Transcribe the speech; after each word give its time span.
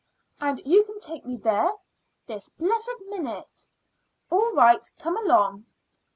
"And 0.39 0.59
you 0.65 0.81
can 0.83 0.99
take 0.99 1.25
me 1.27 1.37
there?" 1.37 1.71
"This 2.25 2.49
blessed 2.49 2.93
minute." 3.09 3.67
"All 4.31 4.51
right; 4.53 4.89
come 4.97 5.15
along." 5.15 5.67